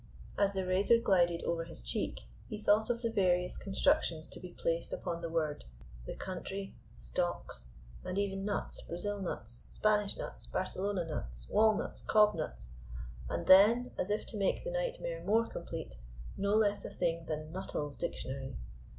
As 0.35 0.53
the 0.53 0.65
razor 0.65 0.97
glided 0.97 1.43
over 1.43 1.63
his 1.63 1.83
cheek 1.83 2.21
he 2.49 2.57
thought 2.57 2.89
of 2.89 3.03
the 3.03 3.11
various 3.11 3.55
constructions 3.55 4.27
to 4.29 4.39
be 4.39 4.49
placed 4.51 4.93
upon 4.93 5.21
the 5.21 5.29
word 5.29 5.65
the 6.07 6.15
Country 6.15 6.73
Stocks 6.97 7.67
and 8.03 8.17
even 8.17 8.43
nuts 8.43 8.81
Brazil 8.81 9.21
nuts, 9.21 9.67
Spanish 9.69 10.17
nuts, 10.17 10.47
Barcelona 10.47 11.05
nuts, 11.05 11.45
walnuts, 11.51 12.01
cob 12.01 12.33
nuts 12.33 12.69
and 13.29 13.45
then, 13.45 13.91
as 13.95 14.09
if 14.09 14.25
to 14.25 14.37
make 14.37 14.63
the 14.63 14.71
nightmare 14.71 15.23
more 15.23 15.45
complete, 15.45 15.99
no 16.35 16.55
less 16.55 16.83
a 16.83 16.89
thing 16.89 17.25
than 17.27 17.51
Nutall's 17.51 17.95
Dictionary. 17.95 18.55